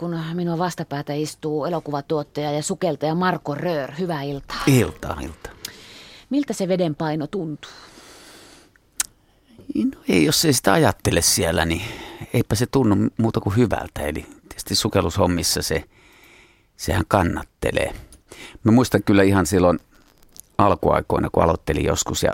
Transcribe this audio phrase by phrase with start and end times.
[0.00, 3.92] kun minua vastapäätä istuu elokuvatuottaja ja sukeltaja Marko Röör.
[3.98, 4.62] Hyvää iltaa.
[4.66, 5.52] Iltaa, iltaa.
[6.30, 7.70] Miltä se veden paino tuntuu?
[9.74, 11.82] No ei, jos ei sitä ajattele siellä, niin
[12.34, 14.00] eipä se tunnu muuta kuin hyvältä.
[14.00, 15.84] Eli tietysti sukellushommissa se,
[16.76, 17.94] sehän kannattelee.
[18.64, 19.78] Mä muistan kyllä ihan silloin
[20.58, 22.32] alkuaikoina, kun aloittelin joskus ja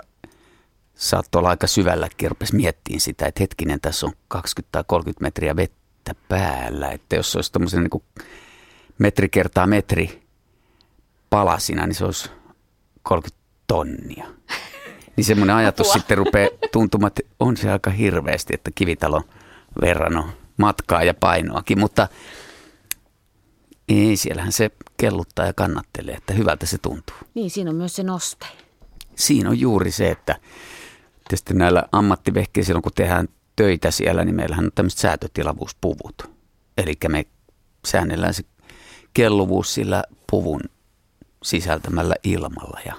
[0.95, 5.55] saattoi olla aika syvällä rupesi miettiin sitä, että hetkinen, tässä on 20 tai 30 metriä
[5.55, 5.86] vettä
[6.29, 6.91] päällä.
[6.91, 8.03] Että jos se olisi tuommoisen niin
[8.97, 10.23] metri kertaa metri
[11.29, 12.31] palasina, niin se olisi
[13.03, 14.27] 30 tonnia.
[15.15, 15.93] Niin semmoinen ajatus Apua.
[15.93, 19.23] sitten rupeaa tuntumaan, että on se aika hirveästi, että kivitalon
[19.81, 22.07] verran on matkaa ja painoakin, mutta
[23.89, 27.15] ei, siellähän se kelluttaa ja kannattelee, että hyvältä se tuntuu.
[27.33, 28.45] Niin, siinä on myös se noste.
[29.15, 30.35] Siinä on juuri se, että
[31.29, 36.31] tietysti näillä ammattivehkeillä silloin kun tehdään töitä siellä, niin meillähän on tämmöiset säätötilavuuspuvut.
[36.77, 37.25] Eli me
[37.87, 38.43] säännellään se
[39.13, 40.61] kelluvuus sillä puvun
[41.43, 42.93] sisältämällä ilmalla ja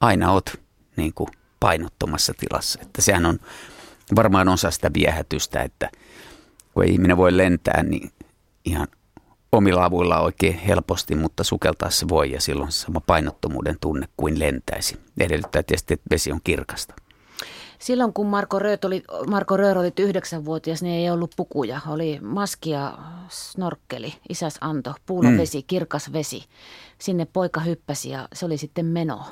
[0.00, 0.60] aina oot
[0.96, 1.28] niin kuin
[1.60, 2.78] painottomassa tilassa.
[2.82, 3.38] Että sehän on
[4.16, 5.90] varmaan osa sitä viehätystä, että
[6.74, 8.10] kun ei ihminen voi lentää, niin
[8.64, 8.88] ihan
[9.52, 15.00] omilla avuilla oikein helposti, mutta sukeltaa se voi ja silloin sama painottomuuden tunne kuin lentäisi.
[15.20, 16.94] Edellyttää tietysti, että vesi on kirkasta.
[17.78, 21.80] Silloin kun Marko, Rööt oli, Marko Röör oli yhdeksänvuotias, niin ei ollut pukuja.
[21.88, 22.98] Oli maski ja
[23.28, 25.64] snorkkeli, isäs anto, puulavesi, mm.
[25.66, 26.44] kirkas vesi.
[26.98, 29.24] Sinne poika hyppäsi ja se oli sitten meno.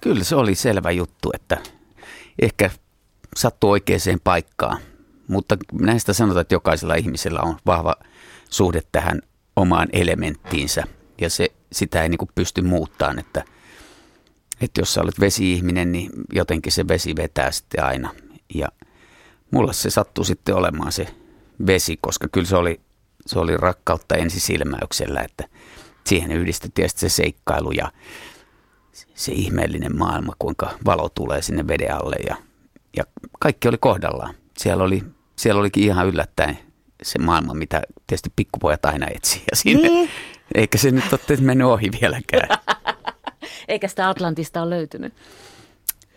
[0.00, 1.58] Kyllä se oli selvä juttu, että
[2.42, 2.70] ehkä
[3.36, 4.78] sattuu oikeaan paikkaan.
[5.28, 7.96] Mutta näistä sanotaan, että jokaisella ihmisellä on vahva
[8.50, 9.22] suhde tähän
[9.56, 10.84] omaan elementtiinsä.
[11.20, 13.44] Ja se, sitä ei niin pysty muuttamaan, että,
[14.64, 18.10] että jos sä olet vesi-ihminen, niin jotenkin se vesi vetää sitten aina.
[18.54, 18.68] Ja
[19.50, 21.06] mulla se sattuu sitten olemaan se
[21.66, 22.80] vesi, koska kyllä se oli,
[23.26, 25.44] se oli rakkautta ensisilmäyksellä, että
[26.06, 27.92] siihen yhdistettiin se seikkailu ja
[29.14, 32.36] se ihmeellinen maailma, kuinka valo tulee sinne veden alle ja,
[32.96, 33.04] ja
[33.40, 34.34] kaikki oli kohdallaan.
[34.58, 35.02] Siellä, oli,
[35.36, 36.58] siellä olikin ihan yllättäen
[37.02, 39.42] se maailma, mitä tietysti pikkupojat aina etsii.
[39.50, 40.10] Ja sinne, niin.
[40.54, 42.48] Eikä se nyt ole mennyt ohi vieläkään.
[43.68, 45.14] Eikä sitä Atlantista ole löytynyt.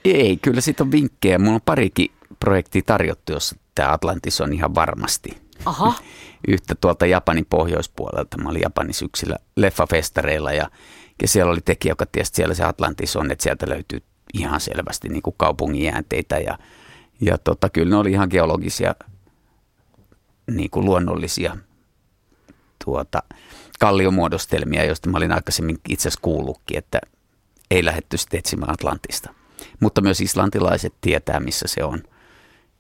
[0.06, 1.40] Ei, kyllä siitä on vinkkejä.
[1.40, 5.38] Mulla on parikin projektia tarjottu, jossa tämä Atlantis on ihan varmasti.
[5.66, 5.94] Aha.
[6.47, 8.38] Yhtä tuolta Japanin pohjoispuolelta.
[8.38, 10.69] Mä olin Japanin syksyllä leffafestareilla ja
[11.22, 14.02] ja siellä oli tekijä, joka tiesi, että siellä se Atlantis on, että sieltä löytyy
[14.34, 16.38] ihan selvästi niin kuin kaupungin jäänteitä.
[16.38, 16.58] Ja,
[17.22, 18.96] ja tota, kyllä ne oli ihan geologisia,
[20.52, 21.58] niin kuin luonnollisia
[22.85, 23.24] tuota,
[23.79, 27.02] kalliomuodostelmia, joista mä olin aikaisemmin itse asiassa kuullutkin, että
[27.72, 29.33] ei lähetty sitten etsimään Atlantista.
[29.79, 32.03] Mutta myös islantilaiset tietää, missä se on,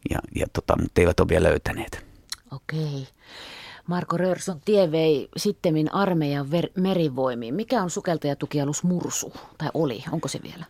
[0.09, 2.05] ja, ja tota, mutta eivät ole vielä löytäneet.
[2.51, 3.07] Okei.
[3.87, 7.55] Marko Rörsson tie vei sittemmin armeijan ver- merivoimiin.
[7.55, 9.33] Mikä on sukeltajatukialus Mursu?
[9.57, 10.03] Tai oli?
[10.11, 10.65] Onko se vielä?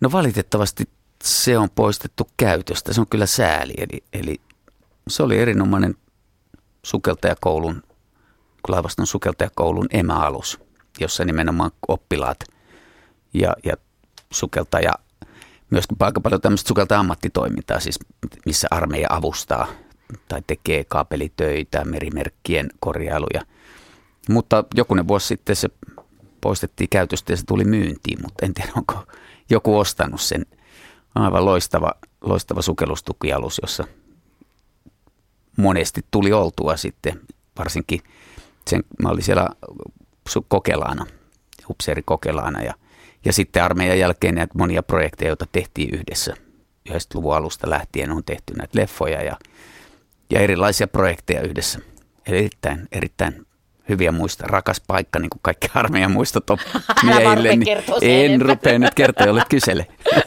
[0.00, 0.88] No valitettavasti
[1.24, 2.92] se on poistettu käytöstä.
[2.92, 3.74] Se on kyllä sääli.
[3.76, 4.40] Eli, eli
[5.08, 5.94] se oli erinomainen
[6.82, 7.82] sukeltajakoulun,
[8.68, 10.60] laivaston sukeltajakoulun emäalus,
[11.00, 12.38] jossa nimenomaan oppilaat
[13.34, 13.76] ja, ja
[14.30, 14.92] sukeltaja,
[15.70, 17.98] myöskin aika paljon tämmöistä sukeltaja-ammattitoimintaa, siis
[18.46, 19.66] missä armeija avustaa
[20.28, 23.42] tai tekee kaapelitöitä, merimerkkien korjailuja.
[24.28, 25.68] Mutta jokunen vuosi sitten se
[26.40, 29.04] poistettiin käytöstä ja se tuli myyntiin, mutta en tiedä onko
[29.50, 30.46] joku ostanut sen.
[31.14, 33.84] Aivan loistava, loistava sukellustukialus, jossa
[35.56, 37.20] monesti tuli oltua sitten,
[37.58, 38.00] varsinkin
[38.68, 39.48] sen, mä olin siellä
[40.48, 41.06] kokelaana,
[41.70, 42.74] upseeri kokelaana ja,
[43.24, 46.34] ja sitten armeijan jälkeen näitä monia projekteja, joita tehtiin yhdessä.
[46.88, 49.36] 90-luvun alusta lähtien on tehty näitä leffoja ja
[50.30, 51.78] ja erilaisia projekteja yhdessä.
[52.26, 53.46] Eli erittäin, erittäin
[53.88, 56.58] hyviä muista, rakas paikka, niin kuin kaikki armeijan muistot on
[57.04, 57.56] miehille.
[57.56, 59.86] Niin en rupea nyt kertoa, jolle kysele.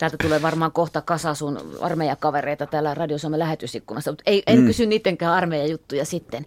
[0.00, 4.66] Täältä tulee varmaan kohta kasa sun armeijakavereita täällä Radio Suomen lähetysikkunassa, mutta ei, en mm.
[4.66, 6.46] kysy niidenkään armeijajuttuja sitten.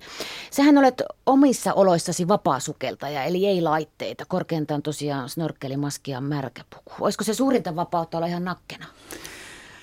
[0.52, 6.92] Sähän olet omissa oloissasi vapaasukeltaja, eli ei laitteita, korkeintaan tosiaan snorkkelimaski ja märkäpuku.
[7.00, 8.86] Olisiko se suurinta vapautta olla ihan nakkena?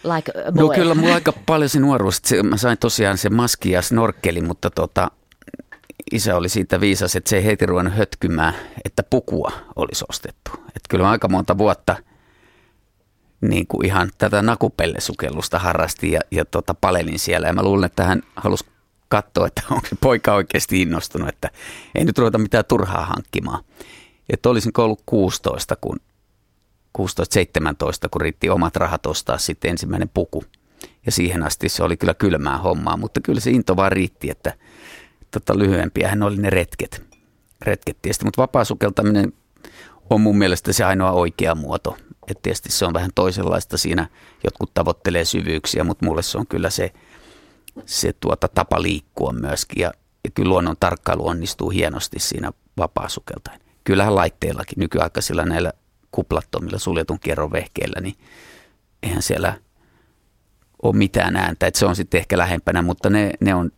[0.05, 0.65] like boy?
[0.65, 2.23] No kyllä mulla aika paljon se nuoruus.
[2.43, 5.11] Mä sain tosiaan se maski ja snorkkeli, mutta tota,
[6.12, 8.55] isä oli siitä viisas, että se ei heti ruvennut hötkymään,
[8.85, 10.50] että pukua olisi ostettu.
[10.56, 11.97] Että kyllä mä aika monta vuotta
[13.41, 17.47] niin kuin ihan tätä nakupellesukellusta harrastin ja, ja tota, palelin siellä.
[17.47, 18.65] Ja mä luulen, että hän halusi
[19.09, 21.51] katsoa, että onko se poika oikeasti innostunut, että
[21.95, 23.65] ei nyt ruveta mitään turhaa hankkimaan.
[24.29, 25.97] Että olisin ollut 16, kun
[26.99, 27.03] 16-17,
[28.11, 30.45] kun riitti omat rahat ostaa sitten ensimmäinen puku.
[31.07, 34.55] Ja siihen asti se oli kyllä kylmää hommaa, mutta kyllä se into vaan riitti, että
[35.31, 37.03] tota, lyhyempiähän oli ne retket,
[37.63, 39.33] retket tietysti, mutta vapaasukeltaminen
[40.11, 41.97] on mun mielestä se ainoa oikea muoto.
[42.29, 44.09] Et tietysti se on vähän toisenlaista siinä,
[44.45, 46.93] jotkut tavoittelee syvyyksiä, mutta mulle se on kyllä se,
[47.87, 49.81] se tuota tapa liikkua myöskin.
[49.81, 49.93] Ja,
[50.25, 53.61] ja kyllä luonnon tarkkailu onnistuu hienosti siinä vapaasukeltain.
[53.85, 55.73] Kyllähän laitteillakin nykyaikaisilla näillä
[56.11, 58.15] kuplattomilla suljetun kierron vehkeillä, niin
[59.03, 59.55] eihän siellä
[60.83, 61.67] ole mitään ääntä.
[61.67, 63.71] Et se on sitten ehkä lähempänä, mutta ne, ne on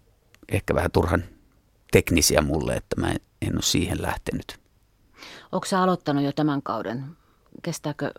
[0.52, 1.24] ehkä vähän turhan
[1.92, 4.61] teknisiä mulle, että mä en, en ole siihen lähtenyt.
[5.52, 7.04] Onko sä aloittanut jo tämän kauden?
[7.62, 8.10] Kestääkö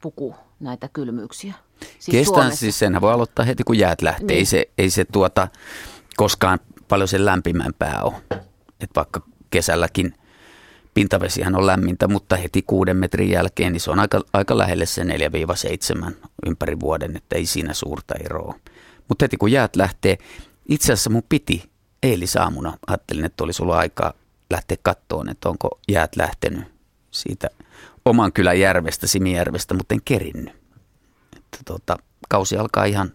[0.00, 1.54] puku näitä kylmyyksiä?
[1.80, 2.60] Siis Kestään Suomessa?
[2.60, 4.26] siis senhän voi aloittaa heti kun jäät lähtee.
[4.26, 4.38] Niin.
[4.38, 5.48] Ei se, ei se tuota,
[6.16, 6.58] koskaan
[6.88, 8.14] paljon sen lämpimämpää ole.
[8.80, 10.14] Et vaikka kesälläkin
[10.94, 15.02] pintavesihän on lämmintä, mutta heti kuuden metrin jälkeen niin se on aika, aika lähelle se
[15.02, 16.12] 4-7
[16.46, 18.54] ympäri vuoden, että ei siinä suurta eroa.
[19.08, 20.18] Mutta heti kun jäät lähtee,
[20.68, 21.70] itse asiassa mun piti
[22.02, 24.12] eilisaamuna, ajattelin, että olisi ollut aikaa
[24.50, 26.77] lähteä kattoon, että onko jäät lähtenyt
[27.10, 27.48] siitä
[28.04, 30.54] oman kylän järvestä, Simijärvestä, mutta en kerinnyt.
[31.36, 31.96] Että tota,
[32.28, 33.12] kausi alkaa ihan,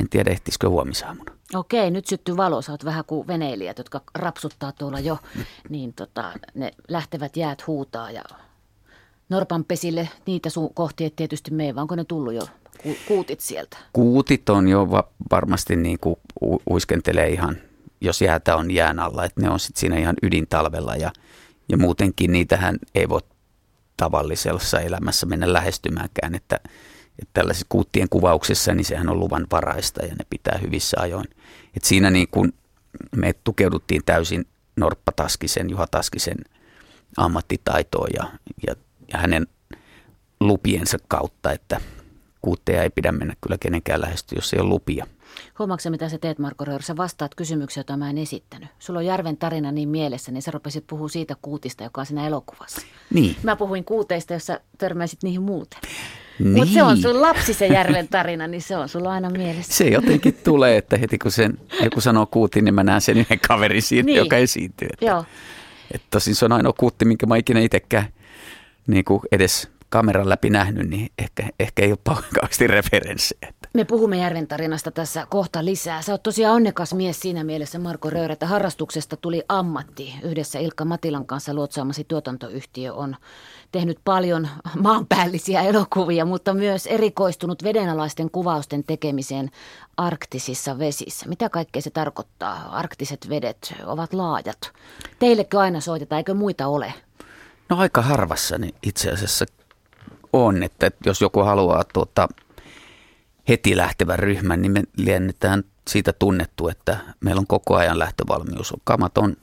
[0.00, 1.32] en tiedä ehtisikö huomisaamuna.
[1.54, 2.62] Okei, nyt syttyy valo.
[2.62, 5.18] Sä oot vähän kuin veneilijät, jotka rapsuttaa tuolla jo.
[5.68, 8.22] Niin tota, ne lähtevät jäät huutaa ja
[9.28, 12.42] norpanpesille niitä sun kohti et tietysti mene, vaan onko ne tullut jo
[13.08, 13.76] kuutit sieltä?
[13.92, 17.56] Kuutit on jo va- varmasti niin kuin u- uiskentelee ihan,
[18.00, 21.12] jos jäätä on jään alla, että ne on sitten siinä ihan ydintalvella ja,
[21.70, 23.20] ja muutenkin niitähän ei voi
[23.96, 26.60] tavallisessa elämässä mennä lähestymäänkään, että,
[27.18, 31.26] että tällaisissa kuuttien kuvauksissa, niin sehän on luvan varaista ja ne pitää hyvissä ajoin.
[31.76, 32.52] Et siinä niin kuin
[33.16, 34.46] me tukeuduttiin täysin
[34.76, 36.38] Norppa Taskisen, Juha Taskisen
[37.16, 38.24] ammattitaitoon ja,
[38.66, 38.74] ja,
[39.12, 39.46] ja hänen
[40.40, 41.80] lupiensa kautta, että
[42.42, 45.06] kuutteja ei pidä mennä kyllä kenenkään lähestyä, jos ei ole lupia.
[45.60, 46.82] Huomaatko mitä sä teet, Marko Röör?
[46.82, 48.68] Sä vastaat kysymyksiä, joita mä en esittänyt.
[48.78, 52.26] Sulla on Järven tarina niin mielessä, niin sä rupesit puhua siitä kuutista, joka on siinä
[52.26, 52.80] elokuvassa.
[53.14, 53.36] Niin.
[53.42, 55.78] Mä puhuin kuuteista, jos sä törmäisit niihin muuten.
[56.38, 56.52] Niin.
[56.52, 59.74] Mutta se on sun lapsi se Järven tarina, niin se on sulla aina mielessä.
[59.74, 63.40] Se jotenkin tulee, että heti kun sen, joku sanoo kuutin, niin mä näen sen yhden
[63.48, 64.16] kaverin siitä, niin.
[64.16, 64.88] joka esiintyy.
[64.92, 65.24] Että, Joo.
[65.90, 68.06] Että tosin se on ainoa kuutti, minkä mä ikinä itsekään
[68.86, 73.52] niin kuin edes kameran läpi nähnyt, niin ehkä, ehkä ei ole kauheasti referenssejä.
[73.72, 76.02] Me puhumme Järven tarinasta tässä kohta lisää.
[76.02, 80.14] Sä oot tosiaan onnekas mies siinä mielessä, Marko Röör, että harrastuksesta tuli ammatti.
[80.22, 83.16] Yhdessä Ilkka Matilan kanssa luotsaamasi tuotantoyhtiö on
[83.72, 89.50] tehnyt paljon maanpäällisiä elokuvia, mutta myös erikoistunut vedenalaisten kuvausten tekemiseen
[89.96, 91.28] arktisissa vesissä.
[91.28, 92.68] Mitä kaikkea se tarkoittaa?
[92.70, 94.72] Arktiset vedet ovat laajat.
[95.18, 96.94] Teillekö aina soitetaan, eikö muita ole?
[97.68, 99.46] No aika harvassa niin itse asiassa
[100.32, 102.28] on, että jos joku haluaa tuota,
[103.50, 108.74] heti lähtevän ryhmän, niin me liennetään siitä tunnettu, että meillä on koko ajan lähtövalmius.
[108.84, 109.36] Kamat on,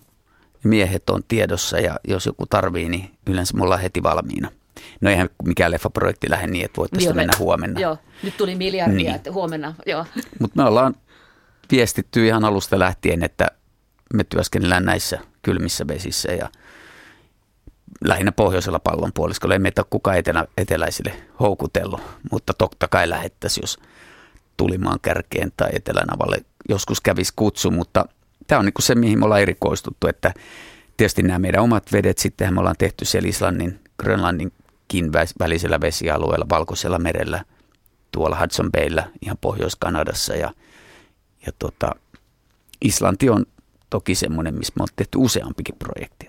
[0.64, 4.52] miehet on tiedossa ja jos joku tarvii, niin yleensä me ollaan heti valmiina.
[5.02, 7.80] No eihän mikään leffaprojekti lähde niin, että voitaisiin mennä huomenna.
[7.80, 9.16] Joo, nyt tuli miljardia, niin.
[9.16, 10.06] että huomenna, joo.
[10.42, 10.96] Mutta me ollaan
[11.72, 13.48] viestitty ihan alusta lähtien, että
[14.14, 16.50] me työskennellään näissä kylmissä vesissä ja–
[18.06, 19.56] lähinnä pohjoisella pallonpuoliskolla.
[19.56, 22.02] Ei meitä kukaan etelä, eteläisille houkutellut,
[22.32, 23.80] mutta totta kai lähettäisiin, jos
[24.58, 26.38] tulimaan kärkeen tai etelänavalle
[26.70, 28.06] joskus kävisi kutsu, mutta
[28.48, 30.34] tämä on niin se, mihin me ollaan erikoistuttu, että
[30.98, 37.00] tietysti nämä meidän omat vedet, sittenhän me ollaan tehty siellä Islannin, Grönlanninkin välisellä vesialueella, Valkoisella
[37.00, 37.46] merellä,
[38.12, 40.54] tuolla Hudson Bayllä, ihan Pohjois-Kanadassa ja,
[41.46, 41.96] ja tota,
[42.82, 43.46] Islanti on
[43.90, 46.28] toki semmoinen, missä me on tehty useampikin projekti.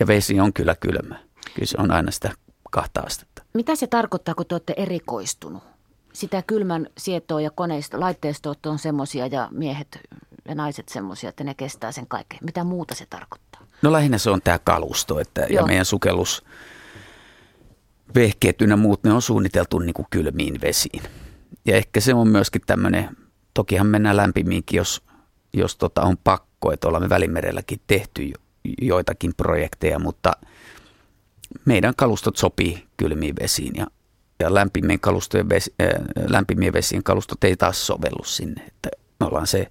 [0.00, 1.18] Ja vesi on kyllä kylmä.
[1.54, 2.30] Kyllä se on aina sitä
[2.70, 3.42] kahta astetta.
[3.54, 5.62] Mitä se tarkoittaa, kun te olette erikoistunut?
[6.12, 10.00] Sitä kylmän sietoa ja koneista, laitteistot on semmoisia ja miehet
[10.48, 12.38] ja naiset semmoisia, että ne kestää sen kaiken.
[12.42, 13.60] Mitä muuta se tarkoittaa?
[13.82, 16.44] No lähinnä se on tämä kalusto että, ja meidän sukellus
[18.14, 21.02] vehkeet ynnä muut, ne on suunniteltu niin kuin kylmiin vesiin.
[21.64, 23.16] Ja ehkä se on myöskin tämmöinen,
[23.54, 25.02] tokihan mennään lämpimiinkin, jos,
[25.52, 28.34] jos tota on pakko, että ollaan me Välimerelläkin tehty jo
[28.82, 30.32] joitakin projekteja, mutta
[31.64, 33.86] meidän kalustot sopii kylmiin vesiin ja,
[34.40, 35.88] ja lämpimien, kalustojen vesi, äh,
[36.28, 38.62] lämpimien vesien kalustot ei taas sovellu sinne.
[38.66, 38.88] Että
[39.20, 39.66] me ollaan se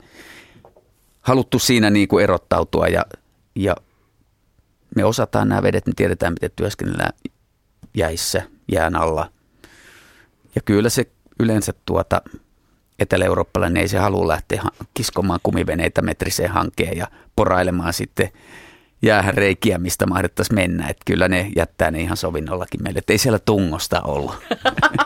[1.21, 3.05] haluttu siinä niin kuin erottautua ja,
[3.55, 3.75] ja
[4.95, 7.13] me osataan nämä vedet, me tiedetään miten työskennellään
[7.97, 9.31] jäissä, jään alla.
[10.55, 11.05] Ja kyllä se
[11.39, 12.21] yleensä tuota,
[12.99, 18.29] etelä-eurooppalainen ei se halua lähteä kiskomaan kumiveneitä metriseen hankeen ja porailemaan sitten–
[19.01, 20.87] jäähän reikiä, mistä mahdettaisiin mennä.
[20.87, 24.35] Että kyllä ne jättää ne ihan sovinnollakin meille, että ei siellä tungosta ollut.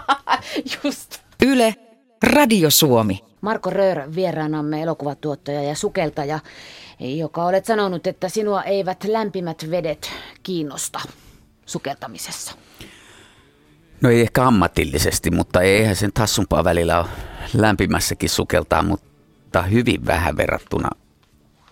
[0.83, 1.19] Just.
[1.45, 1.75] Yle,
[2.23, 3.19] Radio Suomi.
[3.41, 6.39] Marko Röör vieraanamme elokuvatuottaja ja sukeltaja.
[6.99, 10.11] joka olet sanonut, että sinua eivät lämpimät vedet
[10.43, 10.99] kiinnosta
[11.65, 12.51] sukeltamisessa.
[14.01, 17.07] No ei ehkä ammatillisesti, mutta eihän sen tassumpaa välillä ole
[17.53, 20.89] lämpimässäkin sukeltaa, mutta hyvin vähän verrattuna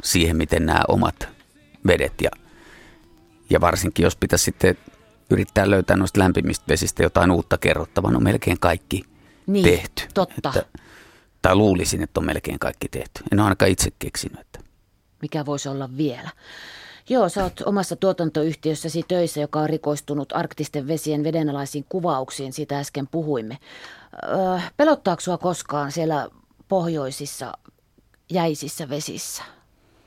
[0.03, 1.38] siihen, miten nämä omat
[1.89, 2.29] vedet ja,
[3.49, 4.77] ja varsinkin jos pitäisi sitten
[5.29, 9.03] yrittää löytää noista lämpimistä vesistä jotain uutta kerrottavaa, no melkein kaikki
[9.47, 10.03] niin, tehty.
[10.13, 10.49] Totta.
[10.49, 10.65] Että,
[11.41, 13.23] tai luulisin, että on melkein kaikki tehty.
[13.31, 14.39] En ole ainakaan itse keksinyt.
[14.39, 14.59] Että.
[15.21, 16.29] Mikä voisi olla vielä?
[17.09, 23.07] Joo, sä oot omassa tuotantoyhtiössäsi töissä, joka on rikoistunut arktisten vesien vedenalaisiin kuvauksiin, siitä äsken
[23.07, 23.57] puhuimme.
[24.23, 26.29] Öö, pelottaako sua koskaan siellä
[26.67, 27.53] pohjoisissa
[28.31, 29.43] jäisissä vesissä?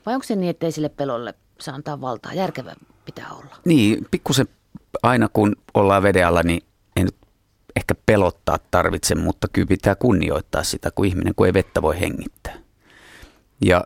[0.05, 2.33] Vai onko se niin, että ei sille pelolle saa antaa valtaa?
[2.33, 3.55] Järkevä pitää olla.
[3.65, 4.47] Niin, pikkusen
[5.03, 6.63] aina kun ollaan veden alla, niin
[6.95, 7.15] ei nyt
[7.75, 12.53] ehkä pelottaa tarvitse, mutta kyllä pitää kunnioittaa sitä, kun ihminen kun ei vettä voi hengittää.
[13.65, 13.83] Ja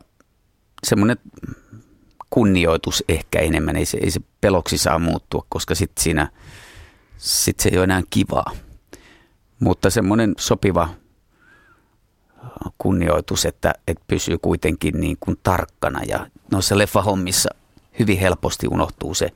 [0.84, 1.18] semmoinen
[2.30, 6.32] kunnioitus ehkä enemmän, ei se, ei se peloksi saa muuttua, koska sitten siinä
[7.18, 8.52] sit se ei ole enää kivaa.
[9.60, 10.90] Mutta semmoinen sopiva
[12.78, 16.04] kunnioitus, että, että pysyy kuitenkin niin kuin tarkkana.
[16.04, 17.50] Ja noissa leffahommissa
[18.00, 19.32] hyvin helposti unohtuu se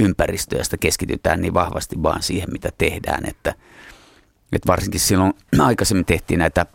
[0.00, 3.54] ympäristö ja sitä keskitytään niin vahvasti vaan siihen, mitä tehdään, että,
[4.52, 6.66] että varsinkin silloin aikaisemmin tehtiin näitä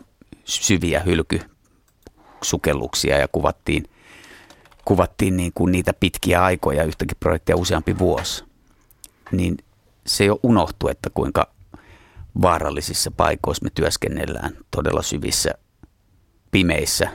[0.44, 3.84] syviä hylkysukelluksia ja kuvattiin,
[4.84, 8.44] kuvattiin niin kuin niitä pitkiä aikoja, yhtäkin projekteja useampi vuosi,
[9.32, 9.56] niin
[10.06, 11.50] se jo unohtuu, että kuinka
[12.42, 15.54] vaarallisissa paikoissa me työskennellään todella syvissä
[16.50, 17.10] pimeissä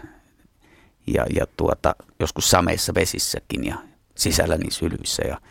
[1.07, 3.75] ja, ja tuota, joskus sameissa vesissäkin ja
[4.15, 5.23] sisällä niissä hylyissä.
[5.27, 5.41] Ja,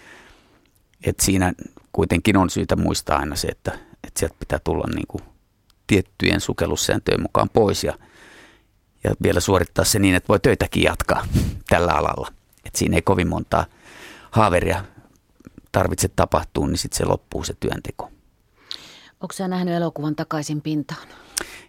[1.04, 1.52] et siinä
[1.92, 5.22] kuitenkin on syytä muistaa aina se, että, että sieltä pitää tulla niin kuin
[5.86, 7.98] tiettyjen sukellussääntöjen mukaan pois ja,
[9.04, 11.26] ja vielä suorittaa se niin, että voi töitäkin jatkaa
[11.68, 12.28] tällä alalla.
[12.64, 13.66] Et siinä ei kovin montaa
[14.30, 14.84] haaveria
[15.72, 18.10] tarvitse tapahtua, niin sitten se loppuu se työnteko.
[19.20, 21.08] Onko sä nähnyt elokuvan takaisin pintaan?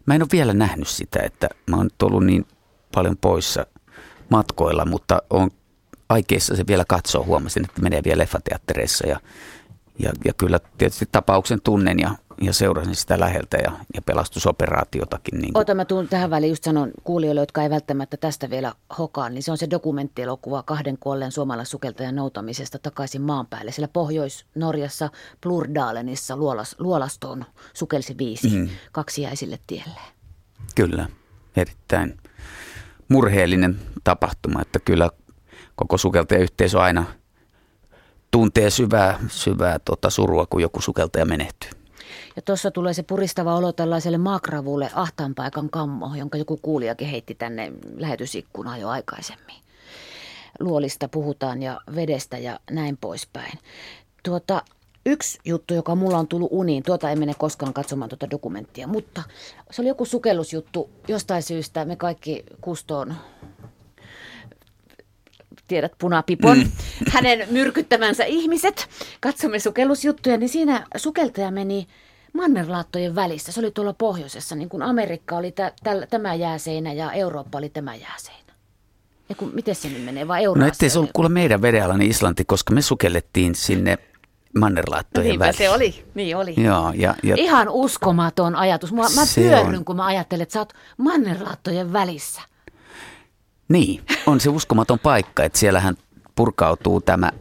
[0.06, 2.46] Mä en ole vielä nähnyt sitä, että mä oon ollut niin
[2.96, 3.66] paljon poissa
[4.30, 5.52] matkoilla, mutta on
[6.10, 7.26] aikeissa se vielä katsoa.
[7.26, 9.20] Huomasin, että menee vielä leffateattereissa ja,
[10.00, 15.40] ja, ja kyllä tietysti tapauksen tunnen ja, ja seurasin sitä läheltä ja, ja pelastusoperaatiotakin.
[15.40, 19.34] Niin Ota, mä tuun tähän väliin just sanon kuulijoille, jotka ei välttämättä tästä vielä hokaan,
[19.34, 23.72] niin se on se dokumenttielokuva kahden kuolleen suomalaissukeltajan noutamisesta takaisin maan päälle.
[23.72, 25.10] Siellä Pohjois-Norjassa
[25.42, 28.70] Plurdalenissa luolas, luolastoon sukelsi viisi, mm.
[28.92, 30.00] kaksi jäi sille tielle.
[30.76, 31.08] Kyllä,
[31.58, 32.18] erittäin
[33.08, 35.10] murheellinen tapahtuma, että kyllä
[35.76, 37.06] koko sukeltajayhteisö aina
[38.32, 41.83] tuntee syvää, syvää tota surua, kun joku sukeltaja menehtyy.
[42.36, 47.36] Ja tuossa tulee se puristava olo tällaiselle maakravulle ahtaan paikan kammo, jonka joku kuulijakin heitti
[47.36, 49.56] tänne lähetysikkunaan jo aikaisemmin.
[50.60, 53.60] Luolista puhutaan ja vedestä ja näin poispäin.
[54.24, 54.62] Tuota,
[55.06, 59.24] yksi juttu, joka mulla on tullut uniin, tuota en mene koskaan katsomaan tuota dokumenttia, mutta
[59.72, 60.90] se oli joku sukellusjuttu.
[61.08, 63.16] Jostain syystä me kaikki kustoon
[65.68, 66.72] tiedät punapipon, mm.
[67.10, 68.88] hänen myrkyttämänsä ihmiset,
[69.20, 71.88] katsomme sukellusjuttuja, niin siinä sukeltaja meni
[72.34, 73.52] mannerlaattojen välissä.
[73.52, 77.70] Se oli tuolla pohjoisessa, niin kuin Amerikka oli tä, tä, tämä jääseinä ja Eurooppa oli
[77.70, 78.54] tämä jääseinä.
[79.30, 80.44] Ja kun, miten se nyt menee, vai?
[80.44, 83.98] No ettei se ollut kuule meidän vedenala, niin Islanti, koska me sukellettiin sinne
[84.60, 85.58] mannerlaattojen no väliin.
[85.58, 86.54] se oli, niin oli.
[86.58, 88.94] Joo, ja, ja Ihan uskomaton ajatus.
[88.94, 89.86] Mä, mä pyörryn, on...
[89.86, 92.42] kun mä ajattelen, että sä oot mannerlaattojen välissä.
[93.70, 95.96] Niin, on se uskomaton paikka, että siellähän
[96.36, 97.32] purkautuu tämä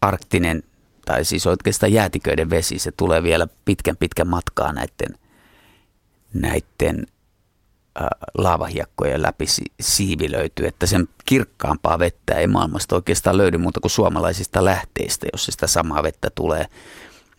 [0.00, 0.62] arktinen,
[1.08, 5.18] tai siis oikeastaan jäätiköiden vesi, se tulee vielä pitkän pitkän matkaa näiden,
[6.34, 7.06] näiden
[8.00, 8.06] äh,
[8.38, 9.44] laavahiekkojen läpi
[9.80, 15.66] siivilöity, että sen kirkkaampaa vettä ei maailmasta oikeastaan löydy muuta kuin suomalaisista lähteistä, jos sitä
[15.66, 16.66] samaa vettä tulee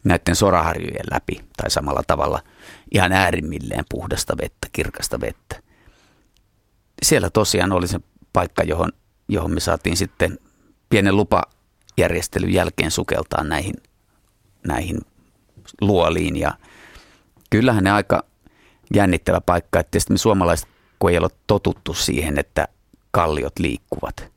[0.03, 2.41] näiden soraharjojen läpi tai samalla tavalla
[2.91, 5.61] ihan äärimmilleen puhdasta vettä, kirkasta vettä.
[7.03, 7.99] Siellä tosiaan oli se
[8.33, 8.91] paikka, johon,
[9.27, 10.39] johon me saatiin sitten
[10.89, 11.17] pienen
[11.99, 13.73] lupajärjestelyn jälkeen sukeltaa näihin,
[14.67, 14.99] näihin
[15.81, 16.35] luoliin.
[16.35, 16.53] Ja
[17.49, 18.23] kyllähän ne aika
[18.93, 20.67] jännittävä paikka, että me suomalaiset,
[20.99, 22.67] kun ei ole totuttu siihen, että
[23.11, 24.31] kalliot liikkuvat,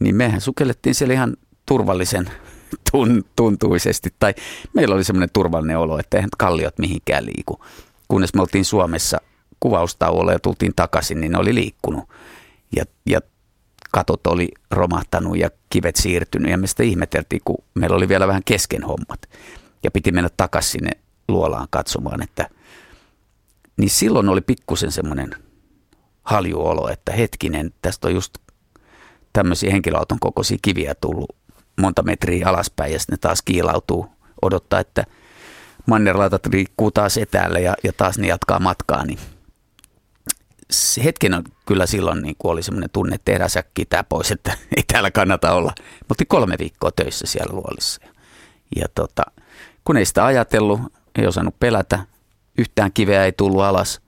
[0.00, 1.36] niin mehän sukellettiin siellä ihan
[1.66, 2.30] turvallisen
[2.92, 4.14] tun, tuntuisesti.
[4.18, 4.34] Tai
[4.74, 7.64] meillä oli semmoinen turvallinen olo, että eihän kalliot mihinkään liiku.
[8.08, 9.18] Kunnes me oltiin Suomessa
[9.60, 12.08] kuvaustauolle ja tultiin takaisin, niin ne oli liikkunut.
[12.76, 13.20] Ja, ja
[13.92, 18.42] katot oli romahtanut ja kivet siirtynyt ja me sitä ihmeteltiin, kun meillä oli vielä vähän
[18.44, 19.20] kesken hommat.
[19.82, 20.90] Ja piti mennä takaisin sinne
[21.28, 22.48] luolaan katsomaan, että
[23.76, 25.34] niin silloin oli pikkusen semmoinen
[26.22, 28.34] haljuolo, että hetkinen, tästä on just
[29.32, 31.36] tämmöisiä henkilöauton kokoisia kiviä tullut
[31.80, 34.06] monta metriä alaspäin ja sitten ne taas kiilautuu
[34.42, 35.04] odottaa, että
[35.86, 39.18] mannerlautat liikkuu taas etäällä ja, ja taas ne jatkaa matkaa, niin
[41.04, 44.52] hetken on kyllä silloin niin kuin oli semmoinen tunne, että tehdään säkkiä tämä pois, että
[44.76, 45.72] ei täällä kannata olla.
[46.08, 48.00] Mutta kolme viikkoa töissä siellä luolissa.
[48.76, 49.22] Ja tota,
[49.84, 50.80] kun ei sitä ajatellut,
[51.18, 52.06] ei osannut pelätä,
[52.58, 54.00] yhtään kiveä ei tullut alas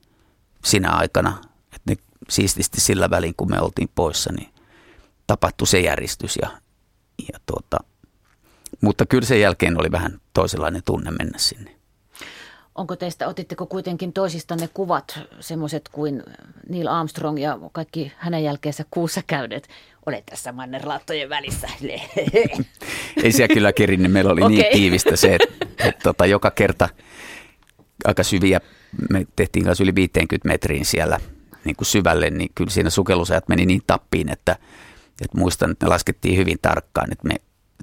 [0.64, 1.97] sinä aikana, että ne
[2.28, 4.49] siististi sillä välin, kun me oltiin poissa, niin
[5.26, 6.38] tapahtui se järjestys.
[6.42, 6.49] Ja,
[7.33, 7.78] ja tota,
[8.81, 11.76] mutta kyllä sen jälkeen oli vähän toisenlainen tunne mennä sinne.
[12.75, 16.23] Onko teistä, otitteko kuitenkin toisistanne kuvat, semmoiset kuin
[16.69, 19.69] Neil Armstrong ja kaikki hänen jälkeensä kuussa käyneet?
[20.07, 21.69] Olet tässä mannerlaattojen välissä.
[23.23, 24.12] Ei siellä kyllä kerinnyt.
[24.12, 24.57] Meillä oli okay.
[24.57, 26.88] niin tiivistä se, että, että, että tota, joka kerta
[28.05, 28.61] aika syviä,
[29.11, 31.21] me tehtiin kanssa yli 50 metriin siellä
[31.64, 34.57] niin kuin syvälle, niin kyllä siinä sukellusajat meni niin tappiin, että,
[35.23, 37.35] että muistan, että ne laskettiin hyvin tarkkaan, että me,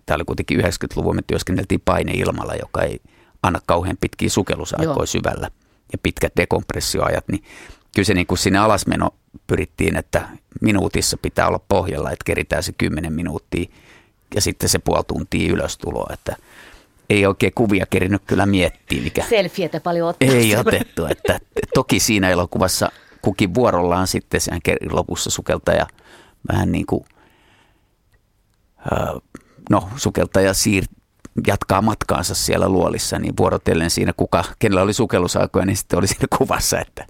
[0.05, 3.01] tämä oli kuitenkin 90-luvun, me työskenneltiin paineilmalla, joka ei
[3.43, 5.49] anna kauhean pitkiä sukellusaikoja syvällä
[5.91, 7.43] ja pitkät dekompressioajat, niin
[7.95, 9.09] kyllä se niin kuin sinne alasmeno
[9.47, 10.29] pyrittiin, että
[10.61, 13.71] minuutissa pitää olla pohjalla, että keritään se 10 minuuttia
[14.35, 16.35] ja sitten se puoli tuntia ylöstuloa, että
[17.09, 19.01] ei oikein kuvia kerinyt kyllä miettiä.
[19.01, 20.29] Mikä Selfietä paljon ottaa.
[20.29, 21.39] Ei otettu, että
[21.73, 22.91] toki siinä elokuvassa
[23.21, 24.59] kukin vuorollaan sitten sen
[24.91, 25.87] lopussa sukeltaja
[26.51, 27.05] vähän niin kuin,
[29.69, 30.98] no sukeltaja siirtää
[31.47, 36.27] jatkaa matkaansa siellä luolissa, niin vuorotellen siinä kuka, kenellä oli sukellusaikoja, niin sitten oli siinä
[36.37, 37.05] kuvassa, että,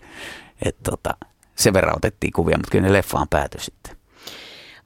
[0.65, 1.13] että tota,
[1.55, 3.99] sen verran otettiin kuvia, mutta kyllä ne leffaan päätyi sitten.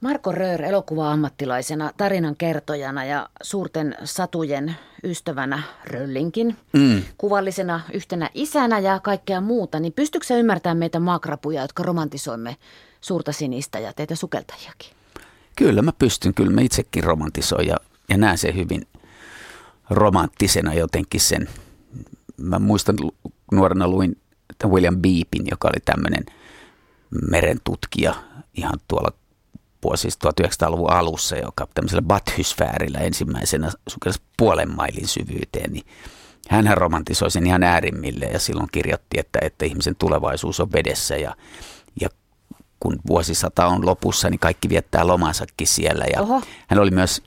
[0.00, 7.02] Marko Röör elokuva-ammattilaisena, tarinan kertojana ja suurten satujen ystävänä Röllinkin, mm.
[7.18, 12.56] kuvallisena yhtenä isänä ja kaikkea muuta, niin pystyykö se ymmärtämään meitä makrapuja, jotka romantisoimme
[13.00, 14.90] suurta sinistä ja teitä sukeltajiakin?
[15.56, 17.76] Kyllä mä pystyn, kyllä mä itsekin romantisoin ja,
[18.08, 18.86] ja näen sen hyvin
[19.90, 21.48] romanttisena jotenkin sen.
[22.36, 22.96] Mä muistan
[23.52, 24.16] nuorena luin
[24.66, 26.24] William Beepin, joka oli tämmöinen
[27.30, 28.14] merentutkija
[28.54, 29.12] ihan tuolla
[29.84, 35.86] vuosista 1900-luvun alussa, joka tämmöisellä bathysfäärillä ensimmäisenä sukelsi puolen mailin syvyyteen, niin
[36.48, 41.36] hän romantisoi sen ihan äärimmille ja silloin kirjoitti, että, että ihmisen tulevaisuus on vedessä ja,
[42.00, 42.08] ja
[42.80, 46.04] kun vuosisata on lopussa, niin kaikki viettää lomansakin siellä.
[46.12, 46.42] Ja Oho.
[46.68, 47.22] hän oli myös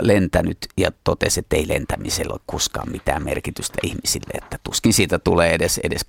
[0.00, 5.54] lentänyt ja totesi, että ei lentämisellä ole koskaan mitään merkitystä ihmisille, että tuskin siitä tulee
[5.54, 6.06] edes, edes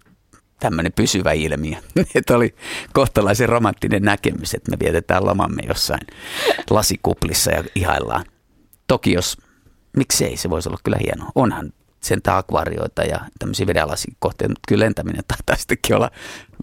[0.59, 1.77] tämmöinen pysyvä ilmiö.
[2.15, 2.55] että oli
[2.93, 6.07] kohtalaisen romanttinen näkemys, että me vietetään lomamme jossain
[6.69, 8.25] lasikuplissa ja ihaillaan.
[8.87, 9.37] Toki jos,
[9.97, 11.31] miksei, se voisi olla kyllä hienoa.
[11.35, 16.11] Onhan sen akvarioita ja tämmöisiä vedenlasikohteita, mutta kyllä lentäminen taitaa sittenkin olla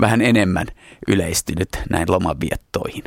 [0.00, 0.66] vähän enemmän
[1.08, 3.04] yleistynyt näin lomaviettoihin.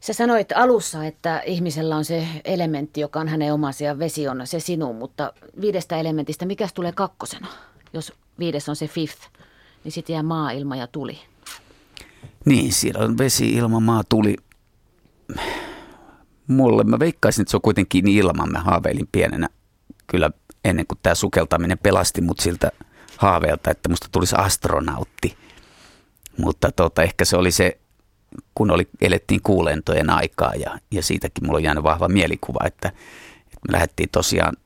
[0.00, 4.46] Sä sanoit alussa, että ihmisellä on se elementti, joka on hänen omasi ja vesi on
[4.46, 7.48] se sinun, mutta viidestä elementistä, mikä tulee kakkosena?
[7.92, 9.28] Jos viides on se fifth,
[9.84, 11.18] niin sitten jää maa, ilma ja tuli.
[12.44, 14.36] Niin, siellä on vesi, ilma, maa, tuli.
[16.46, 18.52] Mulle mä veikkaisin, että se on kuitenkin niin ilman.
[18.52, 19.48] Mä haaveilin pienenä
[20.06, 20.30] kyllä
[20.64, 22.72] ennen kuin tämä sukeltaminen pelasti mut siltä
[23.16, 25.36] haaveelta, että musta tulisi astronautti.
[26.38, 27.78] Mutta tota, ehkä se oli se
[28.54, 32.88] kun oli, elettiin kuulentojen aikaa ja, ja siitäkin mulla on jäänyt vahva mielikuva, että,
[33.38, 34.56] että me lähdettiin tosiaan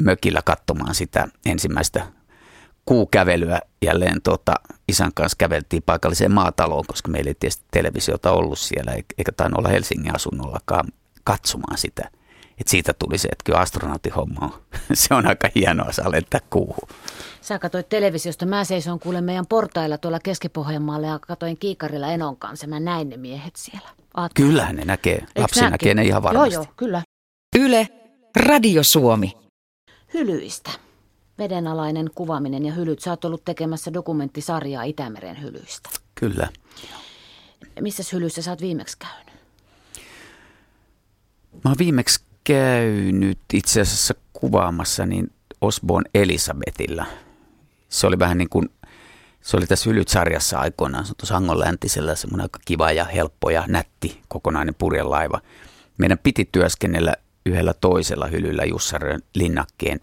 [0.00, 2.06] mökillä katsomaan sitä ensimmäistä
[2.84, 4.54] kuukävelyä jälleen tota,
[4.88, 9.68] isän kanssa käveltiin paikalliseen maataloon, koska meillä ei tietysti televisiota ollut siellä, eikä tainnut olla
[9.68, 10.88] Helsingin asunnollakaan
[11.24, 12.10] katsomaan sitä.
[12.58, 14.62] Et siitä tuli se, että kyllä astronautin homma on,
[14.92, 16.88] se on aika hienoa saa lentää kuuhun.
[17.50, 20.48] Sä katsoit televisiosta, mä seison kuule meidän portailla tuolla keski
[21.06, 22.66] ja katoin kiikarilla Enon kanssa.
[22.66, 23.88] Mä näin ne miehet siellä.
[24.14, 24.48] Aattelu.
[24.48, 25.26] Kyllähän ne näkee.
[25.36, 25.70] Lapsi näkee?
[25.70, 26.54] näkee ne ihan varmasti.
[26.54, 27.02] Joo, joo, kyllä.
[27.58, 27.88] Yle,
[28.36, 29.36] Radio Suomi.
[30.14, 30.70] Hylyistä.
[31.38, 33.00] Vedenalainen kuvaaminen ja hylyt.
[33.00, 35.90] Sä oot ollut tekemässä dokumenttisarjaa Itämeren hylyistä.
[36.14, 36.48] Kyllä.
[37.80, 39.40] Missä hylyissä sä oot viimeksi käynyt?
[41.52, 47.06] Mä oon viimeksi käynyt itse asiassa kuvaamassa niin Osborn Elisabetilla–
[47.90, 48.68] se oli vähän niin kuin,
[49.40, 53.50] se oli tässä Hylyt-sarjassa aikoinaan, se on tuossa Hangon läntisellä semmoinen aika kiva ja helppo
[53.50, 55.40] ja nätti kokonainen purjelaiva.
[55.98, 57.14] Meidän piti työskennellä
[57.46, 60.00] yhdellä toisella hylyllä Jussarön linnakkeen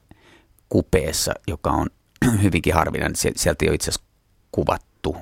[0.69, 1.87] kupeessa, joka on
[2.43, 3.15] hyvinkin harvinainen.
[3.15, 4.07] Sieltä ei ole itse asiassa
[4.51, 5.15] kuvattu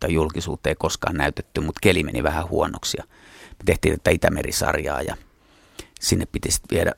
[0.00, 2.98] tai julkisuuteen koskaan näytetty, mutta keli meni vähän huonoksi.
[3.48, 5.16] Me tehtiin tätä Itämerisarjaa ja
[6.00, 6.92] sinne piti sitten viedä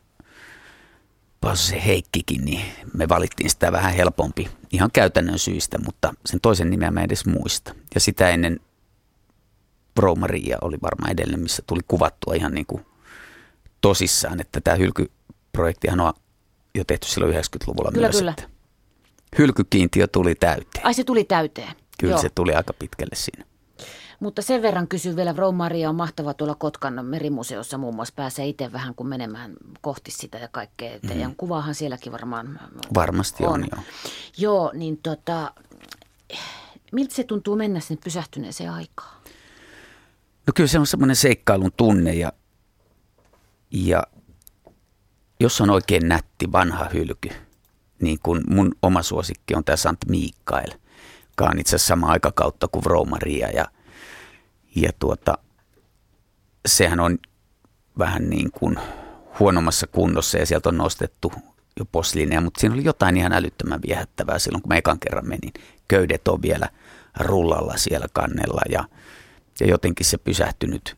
[1.54, 6.90] se Heikkikin, niin me valittiin sitä vähän helpompi ihan käytännön syistä, mutta sen toisen nimeä
[6.90, 7.74] mä edes muista.
[7.94, 8.60] Ja sitä ennen
[10.18, 12.86] Maria oli varmaan edellinen, missä tuli kuvattua ihan niin kuin
[13.80, 16.12] tosissaan, että tämä hylkyprojektihan on
[16.74, 18.16] jo tehty silloin 90-luvulla Kyllä, myös.
[18.16, 18.30] kyllä.
[18.30, 18.48] Että
[19.38, 20.86] hylkykiintiö tuli täyteen.
[20.86, 21.72] Ai se tuli täyteen.
[21.98, 22.22] Kyllä Joo.
[22.22, 23.44] se tuli aika pitkälle siinä.
[24.20, 28.14] Mutta sen verran kysyn vielä, Vrou Maria on mahtava tuolla Kotkan merimuseossa muun muassa.
[28.16, 31.00] Pääsee itse vähän kun menemään kohti sitä ja kaikkea.
[31.00, 31.36] Teidän mm.
[31.36, 32.60] kuvaahan sielläkin varmaan
[32.94, 33.66] Varmasti on, On.
[33.72, 33.82] joo.
[34.38, 35.52] Joo, niin tota,
[36.92, 39.16] miltä se tuntuu mennä sinne pysähtyneeseen aikaan?
[40.46, 42.32] No kyllä se on semmoinen seikkailun tunne ja,
[43.70, 44.02] ja
[45.40, 47.28] jos on oikein nätti vanha hylky,
[48.00, 50.70] niin kuin mun oma suosikki on tämä Sant Mikael,
[51.28, 53.64] joka on itse asiassa sama aikakautta kuin Vrou Maria ja
[54.98, 55.38] tuota,
[56.66, 57.18] sehän on
[57.98, 58.76] vähän niin kuin
[59.38, 61.32] huonommassa kunnossa ja sieltä on nostettu
[61.78, 65.52] jo posliineja, mutta siinä oli jotain ihan älyttömän viehättävää silloin, kun mä ekan kerran menin.
[65.88, 66.68] Köydet on vielä
[67.20, 68.84] rullalla siellä kannella ja,
[69.60, 70.96] ja jotenkin se pysähtynyt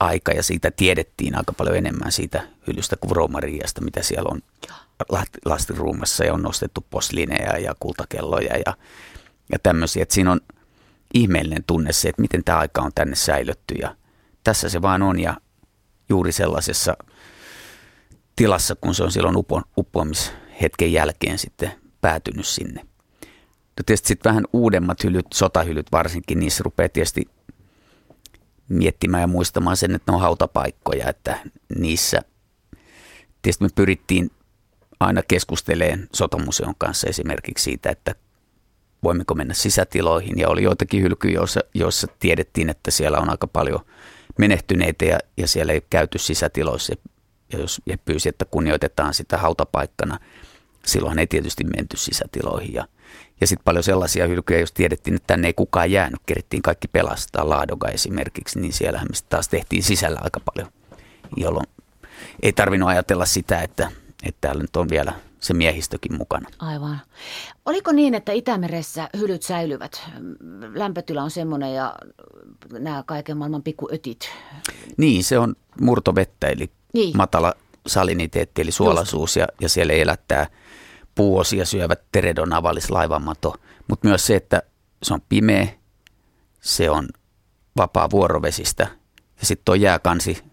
[0.00, 4.40] aika ja siitä tiedettiin aika paljon enemmän siitä hyllystä kuin Roomariasta, mitä siellä on
[5.12, 8.76] last- lastiruumassa ja on nostettu posliineja ja kultakelloja ja,
[9.52, 10.02] ja tämmöisiä.
[10.02, 10.40] Että siinä on
[11.14, 13.96] ihmeellinen tunne se, että miten tämä aika on tänne säilytty ja
[14.44, 15.36] tässä se vaan on ja
[16.08, 16.96] juuri sellaisessa
[18.36, 22.80] tilassa, kun se on silloin upo, uppoamishetken jälkeen sitten päätynyt sinne.
[23.76, 27.28] No tietysti sitten vähän uudemmat hylyt, sotahylyt varsinkin, niissä rupeaa tietysti
[28.68, 31.38] miettimään ja muistamaan sen, että ne on hautapaikkoja, että
[31.78, 32.22] niissä
[33.42, 34.30] tietysti me pyrittiin
[35.00, 38.14] aina keskusteleen Sotomuseon kanssa esimerkiksi siitä, että
[39.04, 40.38] voimmeko mennä sisätiloihin.
[40.38, 43.80] Ja oli joitakin hylkyjä, joissa, joissa tiedettiin, että siellä on aika paljon
[44.38, 46.94] menehtyneitä ja, ja siellä ei käyty sisätiloissa.
[47.52, 50.18] Ja jos he pyysi, että kunnioitetaan sitä hautapaikkana,
[50.86, 52.74] silloin ei tietysti menty sisätiloihin.
[52.74, 52.86] Ja,
[53.40, 57.48] ja sitten paljon sellaisia hylkyjä, jos tiedettiin, että tänne ei kukaan jäänyt, kerittiin kaikki pelastaa,
[57.48, 60.72] Laadoga esimerkiksi, niin siellä mistä taas tehtiin sisällä aika paljon,
[61.36, 61.66] jolloin
[62.42, 63.90] ei tarvinnut ajatella sitä, että,
[64.22, 65.12] että täällä nyt on vielä
[65.44, 66.48] se miehistökin mukana.
[66.58, 67.00] Aivan.
[67.66, 70.02] Oliko niin, että Itämeressä hylyt säilyvät?
[70.74, 71.94] Lämpötila on semmoinen ja
[72.72, 74.30] nämä kaiken maailman pikkuötit.
[74.96, 77.16] Niin, se on murtovettä, eli Niin.
[77.16, 77.54] matala
[77.86, 80.46] saliniteetti, eli suolaisuus, ja, ja siellä elättää
[81.14, 83.54] puuosia syövät teredon avalis laivamato,
[83.88, 84.62] mutta myös se, että
[85.02, 85.68] se on pimeä,
[86.60, 87.08] se on
[87.76, 88.86] vapaa vuorovesistä,
[89.40, 90.44] ja sitten tuo jääkansi,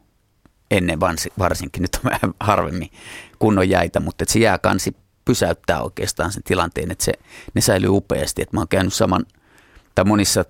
[0.71, 0.99] ennen
[1.39, 2.91] varsinkin, nyt on vähän harvemmin
[3.39, 7.13] kunnon jäitä, mutta että se jääkansi pysäyttää oikeastaan sen tilanteen, että se,
[7.53, 8.41] ne säilyy upeasti.
[8.41, 9.25] Että mä oon käynyt saman,
[9.95, 10.45] tai monissa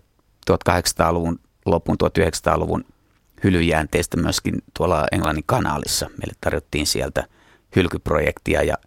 [0.52, 2.86] 1800-luvun lopun 1900-luvun
[3.44, 6.10] hylyjäänteistä myöskin tuolla Englannin kanaalissa.
[6.10, 7.24] Meille tarjottiin sieltä
[7.76, 8.78] hylkyprojektia ja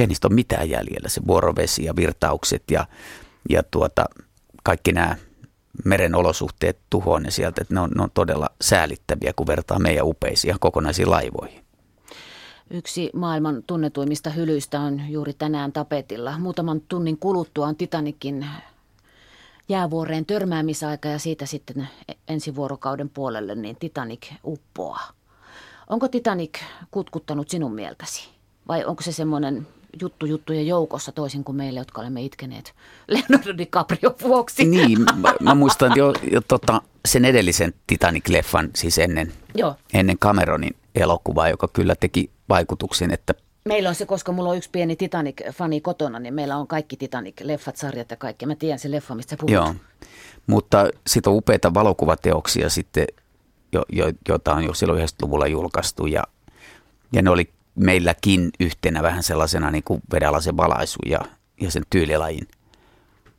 [0.00, 1.08] ei niistä ole mitään jäljellä.
[1.08, 2.86] Se vuorovesi ja virtaukset ja,
[3.48, 4.04] ja tuota,
[4.62, 5.16] kaikki nämä
[5.84, 7.62] meren olosuhteet tuhoaa ne sieltä.
[7.62, 11.64] Että ne, on, ne on todella säälittäviä, kun vertaa meidän upeisiin ihan kokonaisiin laivoihin.
[12.70, 16.38] Yksi maailman tunnetuimmista hylyistä on juuri tänään tapetilla.
[16.38, 18.46] Muutaman tunnin kuluttua on Titanikin
[19.68, 21.88] jäävuoreen törmäämisaika ja siitä sitten
[22.28, 25.10] ensi vuorokauden puolelle niin Titanic uppoaa.
[25.86, 26.58] Onko Titanic
[26.90, 28.28] kutkuttanut sinun mieltäsi?
[28.68, 29.66] Vai onko se semmoinen
[30.00, 32.74] juttu juttujen joukossa toisin kuin meille, jotka olemme itkeneet
[33.08, 34.64] Leonardo DiCaprio vuoksi?
[34.64, 39.74] Niin, mä, mä muistan jo, jo tota, sen edellisen Titanic-leffan, siis ennen, Joo.
[39.92, 43.34] ennen Cameronin elokuvaa, joka kyllä teki vaikutuksen, että
[43.66, 47.76] Meillä on se, koska mulla on yksi pieni Titanic-fani kotona, niin meillä on kaikki Titanic-leffat,
[47.76, 48.46] sarjat ja kaikki.
[48.46, 49.50] Mä tiedän se leffa, mistä sä puhut.
[49.50, 49.74] Joo,
[50.46, 53.06] mutta sitten on upeita valokuvateoksia sitten,
[53.72, 56.24] jo, jo, joita on jo silloin 90-luvulla julkaistu ja,
[57.12, 61.20] ja ne oli meilläkin yhtenä vähän sellaisena niin kuin vedalaisen valaisu ja,
[61.60, 62.48] ja sen tyylilajin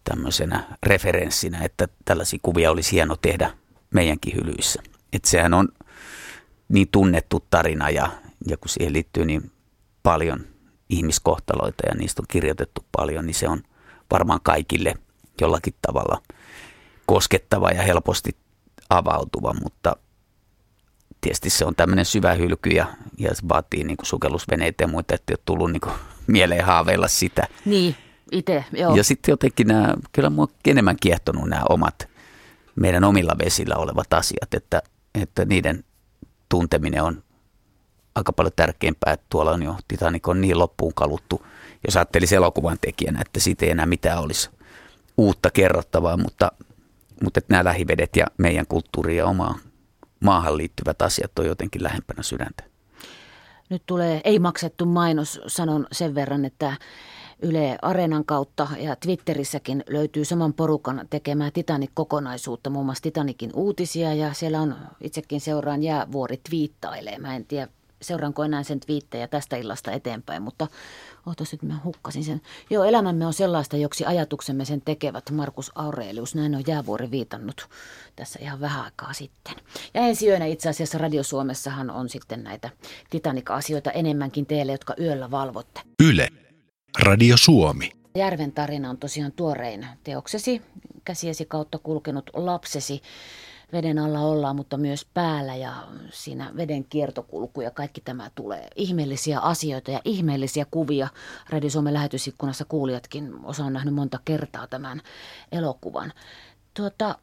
[0.04, 3.54] tämmöisenä referenssinä, että tällaisia kuvia olisi hieno tehdä
[3.94, 4.82] meidänkin hylyissä.
[5.14, 5.68] Että sehän on
[6.70, 8.10] niin tunnettu tarina ja,
[8.48, 9.52] ja kun siihen liittyy niin
[10.04, 10.46] paljon
[10.90, 13.64] ihmiskohtaloita ja niistä on kirjoitettu paljon, niin se on
[14.12, 14.96] varmaan kaikille
[15.42, 16.22] jollakin tavalla
[17.06, 18.36] koskettava ja helposti
[18.90, 19.96] avautuva, mutta
[21.22, 22.86] tietysti se on tämmöinen syvä hylky ja,
[23.18, 25.94] ja se vaatii niin kuin sukellusveneitä ja muita, että ei ole tullut niin kuin
[26.28, 27.48] mieleen haaveilla sitä.
[27.66, 27.96] Niin,
[28.32, 28.96] itse, joo.
[28.96, 32.10] Ja sitten jotenkin nämä, kyllä mua enemmän kiehtonut nämä omat,
[32.76, 34.82] meidän omilla vesillä olevat asiat, että,
[35.22, 35.84] että niiden
[36.50, 37.24] tunteminen on
[38.16, 41.46] aika paljon tärkeämpää, että tuolla on jo Titanic on niin loppuun kaluttu,
[41.86, 44.50] jos ajattelisi elokuvan tekijänä, että siitä ei enää mitään olisi
[45.18, 46.52] uutta kerrottavaa, mutta,
[47.24, 49.60] mutta että nämä lähivedet ja meidän kulttuuri ja omaan
[50.20, 52.64] maahan liittyvät asiat on jotenkin lähempänä sydäntä.
[53.70, 56.78] Nyt tulee ei maksettu mainos, sanon sen verran, että
[57.42, 64.34] Yle Areenan kautta ja Twitterissäkin löytyy saman porukan tekemää Titanic-kokonaisuutta, muun muassa Titanicin uutisia ja
[64.34, 67.18] siellä on itsekin seuraan jäävuori twiittailee.
[67.18, 67.68] Mä en tiedä,
[68.02, 70.68] seuraanko enää sen twiittejä tästä illasta eteenpäin, mutta
[71.28, 72.42] ootas nyt mä hukkasin sen.
[72.70, 77.70] Joo, elämämme on sellaista, joksi ajatuksemme sen tekevät, Markus Aurelius, näin on Jäävuori viitannut
[78.16, 79.56] tässä ihan vähän aikaa sitten.
[79.94, 82.70] Ja ensi yönä itse asiassa Radio Suomessahan on sitten näitä
[83.10, 85.82] Titanic-asioita enemmänkin teille, jotka yöllä valvotte.
[86.04, 86.30] Yle.
[87.00, 87.92] Radio Suomi.
[88.16, 90.62] Järven tarina on tosiaan tuorein teoksesi,
[91.06, 93.02] käsiesi kautta kulkenut lapsesi.
[93.74, 98.68] Veden alla ollaan, mutta myös päällä ja siinä veden kiertokulku ja kaikki tämä tulee.
[98.76, 101.08] Ihmeellisiä asioita ja ihmeellisiä kuvia.
[101.50, 105.02] Radio Suomen lähetysikkunassa kuulijatkin osa on nähnyt monta kertaa tämän
[105.52, 106.14] elokuvan.
[106.74, 107.18] Tuota,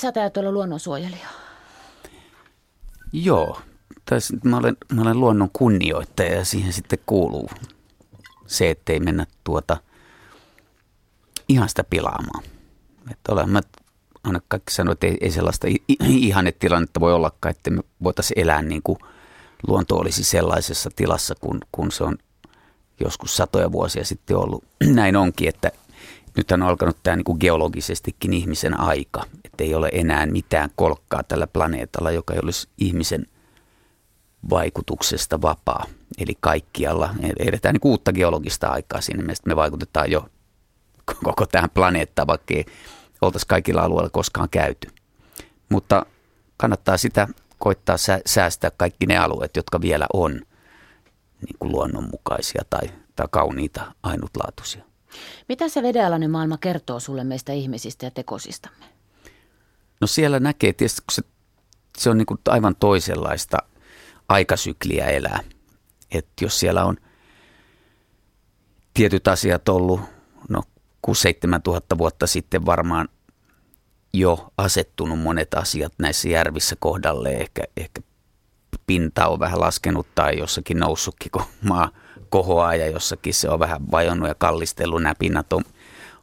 [0.00, 1.28] sä täytyy olla luonnonsuojelija.
[3.12, 3.60] Joo,
[4.04, 7.50] tässä mä olen, mä olen luonnon kunnioittaja ja siihen sitten kuuluu
[8.46, 9.76] se, ettei mennä tuota
[11.48, 12.44] ihan sitä pilaamaan.
[13.10, 13.60] Että olen, mä
[14.24, 15.66] aina kaikki sanoo, että ei, ei sellaista
[16.00, 18.98] ihannetilannetta voi ollakaan, että me voitaisiin elää niin kuin
[19.66, 22.18] luonto olisi sellaisessa tilassa, kun, kun se on
[23.00, 24.64] joskus satoja vuosia sitten ollut.
[24.84, 25.70] Näin onkin, että
[26.36, 31.22] nyt on alkanut tämä niin kuin geologisestikin ihmisen aika, että ei ole enää mitään kolkkaa
[31.22, 33.26] tällä planeetalla, joka ei olisi ihmisen
[34.50, 35.84] vaikutuksesta vapaa.
[36.18, 40.28] Eli kaikkialla edetään niin uutta geologista aikaa mielessä, me vaikutetaan jo
[41.24, 42.54] koko tähän planeettaan, vaikka
[43.22, 44.88] oltaisiin kaikilla alueilla koskaan käyty.
[45.68, 46.06] Mutta
[46.56, 50.32] kannattaa sitä koittaa säästää kaikki ne alueet, jotka vielä on
[51.46, 54.84] niin kuin luonnonmukaisia tai, tai kauniita, ainutlaatuisia.
[55.48, 58.84] Mitä se vedenalainen maailma kertoo sulle meistä ihmisistä ja tekosistamme?
[60.00, 61.22] No siellä näkee tietysti, kun se,
[61.98, 63.58] se on niin kuin aivan toisenlaista
[64.28, 65.40] aikasykliä elää.
[66.10, 66.96] Että jos siellä on
[68.94, 70.00] tietyt asiat ollut
[70.48, 70.62] no
[71.06, 71.10] 6-7
[71.62, 73.08] tuhatta vuotta sitten varmaan
[74.12, 77.30] jo asettunut monet asiat näissä järvissä kohdalle.
[77.30, 78.02] Ehkä, ehkä
[78.86, 81.90] pinta on vähän laskenut tai jossakin noussutkin, kun maa
[82.28, 85.02] kohoaa ja jossakin se on vähän vajonnut ja kallistellut.
[85.02, 85.64] Nämä pinnat on,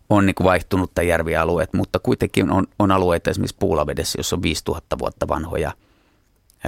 [0.09, 4.99] on niin vaihtunut tai järvialueet, mutta kuitenkin on, on alueita esimerkiksi Puulavedessä, jossa on 5000
[4.99, 5.71] vuotta vanhoja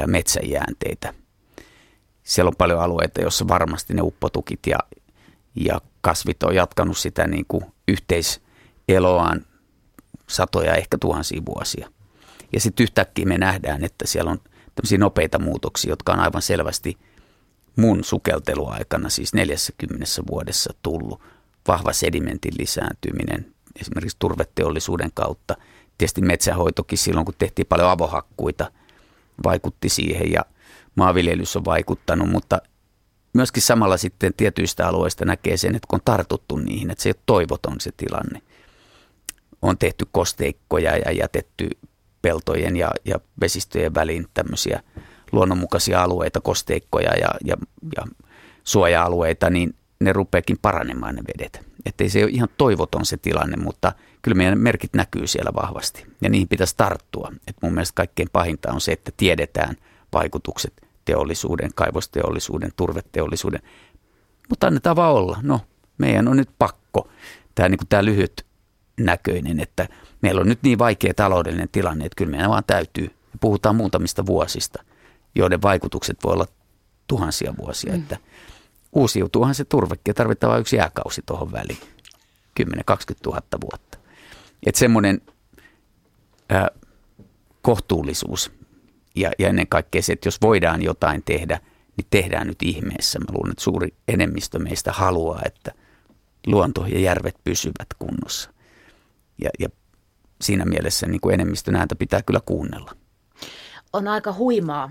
[0.07, 1.13] metsäjäänteitä.
[2.23, 4.77] Siellä on paljon alueita, joissa varmasti ne uppotukit ja,
[5.55, 9.45] ja kasvit on jatkanut sitä niin kuin yhteiseloaan
[10.27, 11.91] satoja, ehkä tuhansia vuosia.
[12.53, 14.39] Ja sitten yhtäkkiä me nähdään, että siellä on
[14.75, 16.97] tämmöisiä nopeita muutoksia, jotka on aivan selvästi
[17.75, 21.21] mun sukelteluaikana, siis 40 vuodessa tullut.
[21.67, 25.55] Vahva sedimentin lisääntyminen, esimerkiksi turveteollisuuden kautta.
[25.97, 28.71] Tietysti metsähoitokin silloin, kun tehtiin paljon avohakkuita,
[29.43, 30.45] vaikutti siihen ja
[30.95, 32.61] maanviljelys on vaikuttanut, mutta
[33.33, 37.13] myöskin samalla sitten tietyistä alueista näkee sen, että kun on tartuttu niihin, että se ei
[37.17, 38.41] ole toivoton se tilanne.
[39.61, 41.69] On tehty kosteikkoja ja jätetty
[42.21, 44.83] peltojen ja, ja vesistöjen väliin tämmöisiä
[45.31, 47.57] luonnonmukaisia alueita, kosteikkoja ja, ja,
[47.95, 48.03] ja
[48.63, 51.65] suoja-alueita, niin ne rupeekin paranemaan ne vedet.
[51.85, 56.05] Että ei se ole ihan toivoton se tilanne, mutta kyllä meidän merkit näkyy siellä vahvasti
[56.21, 57.31] ja niihin pitäisi tarttua.
[57.47, 59.75] Et mun mielestä kaikkein pahinta on se, että tiedetään
[60.13, 60.73] vaikutukset
[61.05, 63.61] teollisuuden, kaivosteollisuuden, turveteollisuuden.
[64.49, 65.39] Mutta annetaan vaan olla.
[65.41, 65.61] No,
[65.97, 67.07] meidän on nyt pakko.
[67.55, 68.45] Tämä, niin tämä lyhyt
[68.99, 69.87] näköinen, että
[70.21, 73.11] meillä on nyt niin vaikea taloudellinen tilanne, että kyllä meidän vaan täytyy.
[73.39, 74.83] Puhutaan muutamista vuosista,
[75.35, 76.47] joiden vaikutukset voi olla
[77.07, 77.93] tuhansia vuosia.
[77.93, 77.99] Mm.
[77.99, 78.17] Että
[78.93, 81.79] uusiutuuhan se turvekin tarvitaan vain yksi jääkausi tuohon väliin.
[82.61, 82.65] 10-20
[83.25, 83.97] 000 vuotta.
[84.65, 85.21] Että semmoinen
[86.51, 86.65] äh,
[87.61, 88.51] kohtuullisuus
[89.15, 91.59] ja, ja ennen kaikkea se, että jos voidaan jotain tehdä,
[91.97, 93.19] niin tehdään nyt ihmeessä.
[93.19, 95.71] Mä luulen, että suuri enemmistö meistä haluaa, että
[96.47, 98.49] luonto ja järvet pysyvät kunnossa.
[99.41, 99.69] Ja, ja
[100.41, 102.91] siinä mielessä niin kuin enemmistön ääntä pitää kyllä kuunnella.
[103.93, 104.89] On aika huimaa.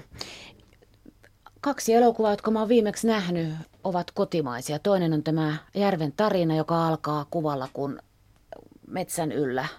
[1.60, 3.54] Kaksi elokuvaa, jotka mä oon viimeksi nähnyt,
[3.84, 4.78] ovat kotimaisia.
[4.78, 7.98] Toinen on tämä Järven tarina, joka alkaa kuvalla, kun
[8.86, 9.66] metsän yllä–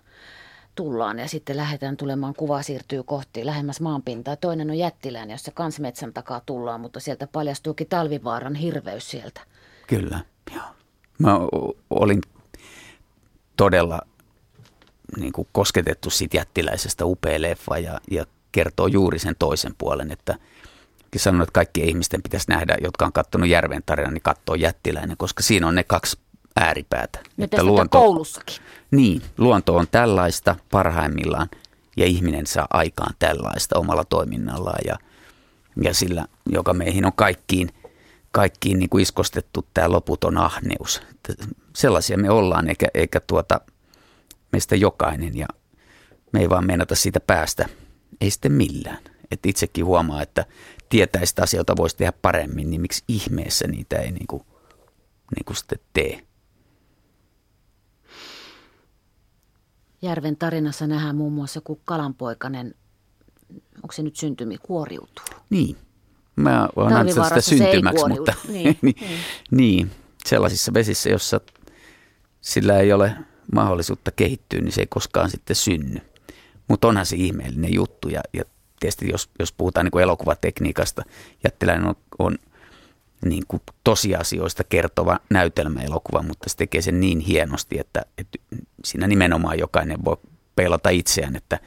[0.75, 4.35] tullaan ja sitten lähdetään tulemaan, kuva siirtyy kohti lähemmäs maanpintaa.
[4.35, 9.41] Toinen on jättilään, jossa kans metsän takaa tullaan, mutta sieltä paljastuukin talvivaaran hirveys sieltä.
[9.87, 10.19] Kyllä,
[10.55, 10.65] joo.
[11.19, 11.39] Mä
[11.89, 12.21] olin
[13.57, 14.01] todella
[15.17, 20.35] niin kuin kosketettu siitä jättiläisestä upea leffa ja, ja kertoo juuri sen toisen puolen, että
[21.17, 25.43] sanon, että kaikki ihmisten pitäisi nähdä, jotka on katsonut Järven tarinan, niin katsoo jättiläinen, koska
[25.43, 26.17] siinä on ne kaksi
[26.55, 27.19] ääripäätä.
[27.37, 28.55] Ja että luonto, koulussakin.
[28.91, 31.49] Niin, luonto on tällaista parhaimmillaan
[31.97, 34.97] ja ihminen saa aikaan tällaista omalla toiminnallaan ja,
[35.83, 37.69] ja sillä, joka meihin on kaikkiin,
[38.31, 41.01] kaikkiin niin kuin iskostettu tämä loputon ahneus.
[41.75, 43.61] Sellaisia me ollaan, eikä, eikä tuota,
[44.51, 45.47] meistä jokainen ja
[46.33, 47.69] me ei vaan meinata siitä päästä,
[48.21, 48.99] ei sitten millään.
[49.31, 50.45] Et itsekin huomaa, että
[50.89, 54.43] tietäisi, että asioita voisi tehdä paremmin, niin miksi ihmeessä niitä ei niin kuin,
[55.35, 56.21] niin kuin sitten tee?
[60.01, 62.75] Järven tarinassa nähdään muun muassa, kun kalanpoikainen,
[63.75, 65.25] onko se nyt syntymi, kuoriutuu.
[65.49, 65.77] Niin.
[66.35, 69.19] Mä oon antanut sitä syntymäksi, mutta Niin, niin, niin.
[69.51, 69.91] niin,
[70.25, 71.41] sellaisissa vesissä, jossa
[72.41, 73.15] sillä ei ole
[73.53, 76.01] mahdollisuutta kehittyä, niin se ei koskaan sitten synny.
[76.67, 78.43] Mutta onhan se ihmeellinen juttu ja, ja
[78.79, 81.03] tietysti jos, jos puhutaan niin kuin elokuvatekniikasta,
[81.43, 82.37] Jättiläinen on, on
[83.25, 88.37] niin kuin tosiasioista kertova näytelmäelokuva, mutta se tekee sen niin hienosti, että, että
[88.85, 90.17] siinä nimenomaan jokainen voi
[90.55, 91.59] peilata itseään, että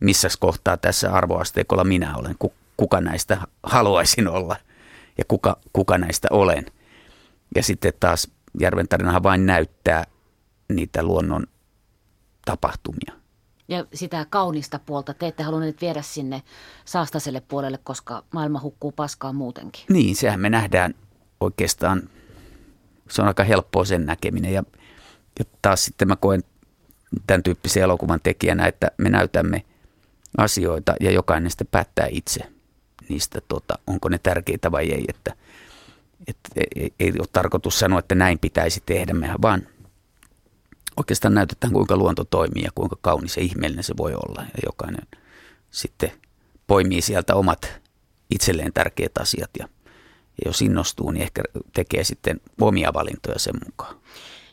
[0.00, 4.56] missä kohtaa tässä arvoasteikolla minä olen, ku- kuka näistä haluaisin olla
[5.18, 6.66] ja kuka, kuka näistä olen.
[7.56, 10.04] Ja sitten taas Järven tarinahan vain näyttää
[10.68, 11.46] niitä luonnon
[12.44, 13.19] tapahtumia.
[13.70, 16.42] Ja sitä kaunista puolta te ette halunneet viedä sinne
[16.84, 19.82] saastaselle puolelle, koska maailma hukkuu paskaa muutenkin.
[19.88, 20.94] Niin, sehän me nähdään
[21.40, 22.02] oikeastaan,
[23.10, 24.52] se on aika helppoa sen näkeminen.
[24.52, 24.62] Ja,
[25.38, 26.44] ja taas sitten mä koen
[27.26, 29.64] tämän tyyppisen elokuvan tekijänä, että me näytämme
[30.38, 32.40] asioita ja jokainen sitten päättää itse
[33.08, 35.04] niistä, tota, onko ne tärkeitä vai ei.
[35.08, 35.34] Että,
[36.26, 39.66] että ei, ei ole tarkoitus sanoa, että näin pitäisi tehdä, mehän vaan
[41.00, 44.42] oikeastaan näytetään, kuinka luonto toimii ja kuinka kaunis ja ihmeellinen se voi olla.
[44.42, 45.06] Ja jokainen
[45.70, 46.12] sitten
[46.66, 47.80] poimii sieltä omat
[48.30, 49.68] itselleen tärkeät asiat ja,
[50.44, 53.96] ja jos innostuu, niin ehkä tekee sitten omia valintoja sen mukaan.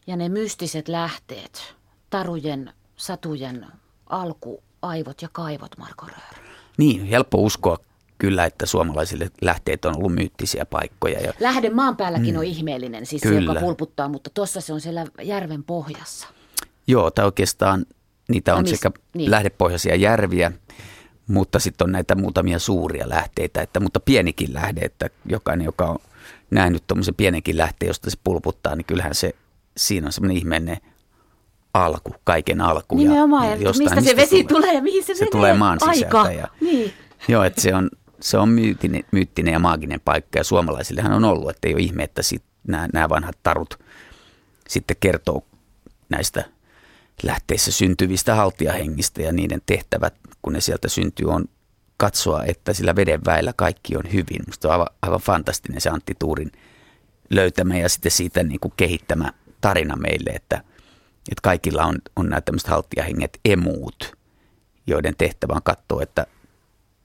[0.08, 1.76] Ja ne mystiset lähteet,
[2.10, 3.66] tarujen, satujen
[4.06, 6.48] alku, aivot ja kaivot, Marko Röör.
[6.78, 7.78] Niin, helppo uskoa
[8.18, 11.20] kyllä, että suomalaisille lähteet on ollut myyttisiä paikkoja.
[11.20, 12.40] Ja, Lähde maan päälläkin mm.
[12.40, 13.52] on ihmeellinen, siis se, Kyllä.
[13.52, 16.28] joka pulputtaa, mutta tuossa se on siellä järven pohjassa.
[16.88, 17.86] Joo, tai oikeastaan
[18.30, 19.32] niitä on Ja mis- sekä niin.
[19.32, 20.52] lähdepohjaisia järviä,
[21.28, 25.98] mutta sitten on näitä muutamia suuria lähteitä, että, mutta pienikin lähde, että jokainen, joka on
[26.52, 29.34] nähnyt tuommoisen pienenkin lähteen, josta se pulputtaa, niin kyllähän se,
[29.78, 30.78] siinä on semmoinen ihmeellinen
[31.74, 32.96] alku, kaiken alku.
[32.98, 35.32] Nimenomaan, ja, jostain- mistä se vesi tulee ja mihin se, se menee?
[35.32, 36.22] tulee maan sisältä.
[36.22, 36.32] Aika.
[36.32, 36.94] Ja, Niin.
[37.28, 41.50] Joo, että se on, se on myyttinen, myyttinen ja maaginen paikka ja suomalaisillehan on ollut,
[41.50, 43.80] että ei ole ihme, että sit nämä, nämä vanhat tarut
[44.68, 45.44] sitten kertoo
[46.10, 46.46] näistä
[47.24, 51.46] lähteissä syntyvistä haltijahengistä ja niiden tehtävät, kun ne sieltä syntyy, on
[51.98, 54.42] katsoa, että sillä veden väellä kaikki on hyvin.
[54.48, 56.52] Musta on aivan, aivan fantastinen se Antti Tuurin
[57.30, 60.56] löytämä ja sitten siitä niin kuin kehittämä tarina meille, että,
[61.32, 64.18] että kaikilla on, on nämä tämmöiset haltijahenget emuut,
[64.88, 66.26] joiden tehtävä on katsoa, että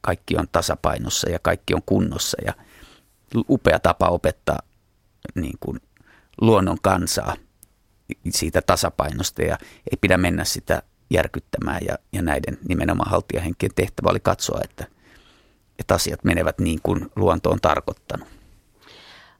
[0.00, 2.54] kaikki on tasapainossa ja kaikki on kunnossa ja
[3.48, 4.58] upea tapa opettaa
[5.34, 5.80] niin kuin
[6.40, 7.36] luonnon kansaa
[8.30, 14.20] siitä tasapainosta ja ei pidä mennä sitä järkyttämään ja, ja näiden nimenomaan haltijahenkien tehtävä oli
[14.20, 14.86] katsoa, että,
[15.78, 18.28] että asiat menevät niin kuin luonto on tarkoittanut.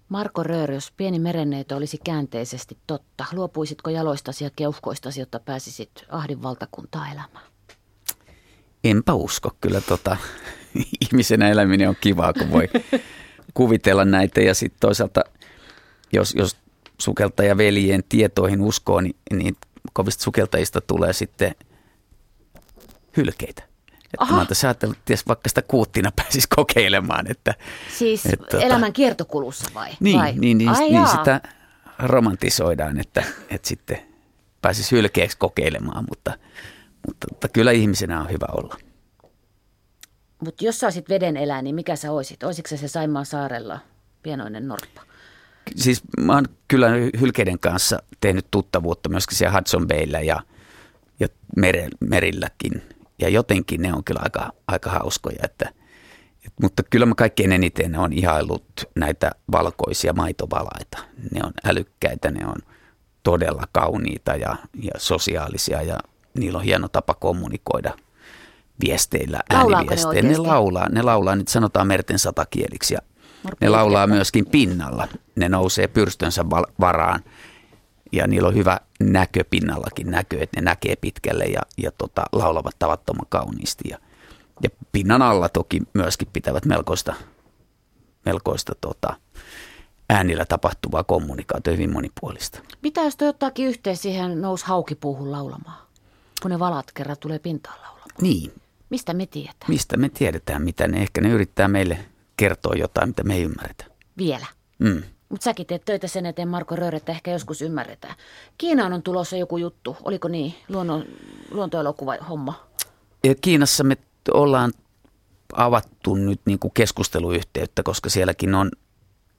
[0.09, 6.43] Marko Röör, jos pieni merenneito olisi käänteisesti totta, luopuisitko jaloistasi ja keuhkoistasi, jotta pääsisit Ahdin
[6.43, 7.47] valtakuntaa elämään?
[8.85, 10.17] Enpä usko, kyllä tota,
[11.11, 12.69] ihmisenä eläminen on kivaa, kun voi
[13.55, 15.25] kuvitella näitä ja sitten toisaalta,
[16.13, 16.57] jos, jos
[17.03, 19.57] sukeltajaveljen tietoihin uskoo, niin, niin
[19.93, 21.55] kovista sukeltajista tulee sitten
[23.17, 23.62] hylkeitä.
[23.93, 24.37] Että Aha.
[24.37, 27.55] mä tässä ajatellut, että ties vaikka sitä kuuttina pääsisi kokeilemaan, että
[27.99, 29.91] Siis Et tota- elämän kiertokulussa vai?
[30.01, 30.33] niin, vai?
[30.37, 31.07] niin, niin, Ai niin jaa.
[31.07, 31.41] sitä
[31.99, 33.99] romantisoidaan, että, että sitten
[34.62, 36.38] pääsisi hylkeeksi kokeilemaan, mutta,
[37.07, 38.77] mutta, mutta kyllä ihmisenä on hyvä olla.
[40.45, 42.43] Mutta jos saisit veden elää, niin mikä sä oisit?
[42.43, 43.79] Oisitko sä se Saimaan saarella
[44.23, 45.03] pienoinen norppa?
[45.77, 46.88] Siis mä oon kyllä
[47.20, 50.40] hylkeiden kanssa tehnyt tuttavuutta myöskin siellä Hudson Bayllä ja,
[51.20, 52.83] ja mere, merilläkin.
[53.18, 55.38] Ja jotenkin ne on kyllä aika, aika hauskoja.
[55.44, 55.72] Että,
[56.46, 58.64] et, mutta kyllä mä kaikkein eniten on ihaillut
[58.96, 60.98] näitä valkoisia maitovalaita.
[61.35, 62.57] Ne on älykkäitä, ne on
[63.22, 65.98] todella kauniita ja, ja sosiaalisia ja
[66.38, 67.95] niillä on hieno tapa kommunikoida
[68.84, 70.22] viesteillä, Laulaako ne ääniviesteillä.
[70.22, 70.49] Ne, oikeasti?
[70.49, 73.01] laulaa, ne laulaa, nyt sanotaan merten satakieliksi ja
[73.61, 75.09] ne laulaa myöskin pinnalla.
[75.36, 76.45] Ne nousee pyrstönsä
[76.80, 77.20] varaan
[78.12, 82.74] ja niillä on hyvä näkö pinnallakin näkö, että ne näkee pitkälle ja, ja tota, laulavat
[82.78, 83.88] tavattoman kauniisti.
[83.88, 83.99] Ja,
[84.62, 87.14] ja pinnan alla toki myöskin pitävät melkoista,
[88.24, 89.16] melkoista tota,
[90.11, 92.59] äänillä tapahtuvaa kommunikaatio hyvin monipuolista.
[92.82, 95.86] Mitä jos toi ottaakin yhteen siihen nous haukipuuhun laulamaan,
[96.43, 98.11] kun ne valat kerran tulee pintaan laulamaan?
[98.20, 98.53] Niin,
[98.90, 99.68] Mistä me tiedetään?
[99.68, 101.99] mistä me tiedetään, mitä ne ehkä ne yrittää meille
[102.43, 103.84] kertoa jotain, mitä me ei ymmärretä.
[104.18, 104.47] Vielä.
[104.78, 105.03] Mm.
[105.28, 108.14] Mutta säkin teet töitä sen eteen, Marko Röör, että ehkä joskus ymmärretään.
[108.59, 109.97] Kiinaan on tulossa joku juttu.
[110.05, 110.55] Oliko niin?
[110.68, 111.05] Luonnon,
[111.51, 112.66] luontoelokuva homma.
[113.24, 113.97] Ja Kiinassa me
[114.34, 114.72] ollaan
[115.53, 118.70] avattu nyt niin kuin keskusteluyhteyttä, koska sielläkin on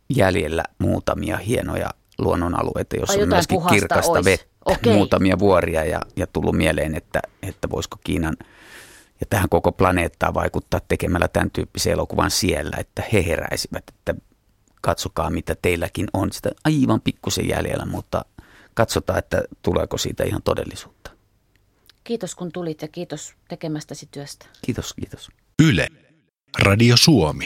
[0.09, 4.25] jäljellä muutamia hienoja luonnonalueita, joissa on myöskin kirkasta ois.
[4.25, 4.93] vettä, Okei.
[4.93, 8.37] muutamia vuoria ja, ja tullut mieleen, että, että voisiko Kiinan
[9.23, 14.15] ja tähän koko planeettaan vaikuttaa tekemällä tämän tyyppisen elokuvan siellä, että he heräisivät, että
[14.81, 16.31] katsokaa mitä teilläkin on.
[16.31, 18.25] Sitä aivan pikkusen jäljellä, mutta
[18.73, 21.11] katsotaan, että tuleeko siitä ihan todellisuutta.
[22.03, 24.45] Kiitos kun tulit ja kiitos tekemästäsi työstä.
[24.65, 25.29] Kiitos, kiitos.
[25.63, 25.87] Yle.
[26.59, 27.41] Radio Suomi.